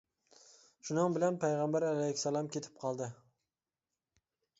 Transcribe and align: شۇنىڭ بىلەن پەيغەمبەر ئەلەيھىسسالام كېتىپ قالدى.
شۇنىڭ 0.87 1.11
بىلەن 1.17 1.35
پەيغەمبەر 1.43 1.85
ئەلەيھىسسالام 1.89 2.49
كېتىپ 2.55 2.81
قالدى. 2.85 3.11